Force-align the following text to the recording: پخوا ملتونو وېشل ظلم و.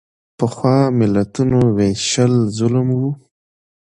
پخوا 0.37 0.77
ملتونو 0.99 1.59
وېشل 1.77 2.33
ظلم 2.57 2.87
و. 2.99 3.01